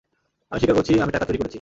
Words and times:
আমি 0.51 0.59
স্বীকার 0.59 0.75
করছি 0.75 0.93
আমি 0.99 1.11
টাকা 1.11 1.25
চুরি 1.25 1.37
করেছি। 1.37 1.49